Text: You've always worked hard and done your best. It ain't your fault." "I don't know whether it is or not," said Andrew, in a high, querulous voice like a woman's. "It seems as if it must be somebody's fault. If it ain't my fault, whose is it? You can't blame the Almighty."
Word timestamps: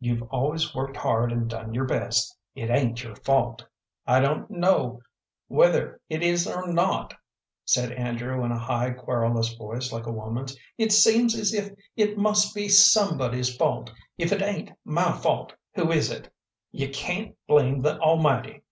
You've 0.00 0.22
always 0.30 0.74
worked 0.74 0.96
hard 0.96 1.30
and 1.30 1.50
done 1.50 1.74
your 1.74 1.84
best. 1.84 2.34
It 2.54 2.70
ain't 2.70 3.04
your 3.04 3.14
fault." 3.14 3.62
"I 4.06 4.20
don't 4.20 4.50
know 4.50 5.02
whether 5.48 6.00
it 6.08 6.22
is 6.22 6.46
or 6.48 6.66
not," 6.66 7.12
said 7.66 7.92
Andrew, 7.92 8.42
in 8.42 8.52
a 8.52 8.58
high, 8.58 8.92
querulous 8.92 9.52
voice 9.52 9.92
like 9.92 10.06
a 10.06 10.12
woman's. 10.12 10.56
"It 10.78 10.92
seems 10.92 11.34
as 11.34 11.52
if 11.52 11.68
it 11.94 12.16
must 12.16 12.54
be 12.54 12.70
somebody's 12.70 13.54
fault. 13.54 13.92
If 14.16 14.32
it 14.32 14.40
ain't 14.40 14.72
my 14.82 15.12
fault, 15.12 15.52
whose 15.74 15.94
is 16.06 16.10
it? 16.10 16.32
You 16.70 16.88
can't 16.88 17.36
blame 17.46 17.82
the 17.82 17.98
Almighty." 18.00 18.62